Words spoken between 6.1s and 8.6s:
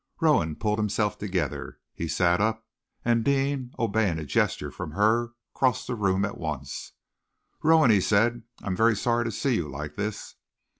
once more. "Rowan," he said,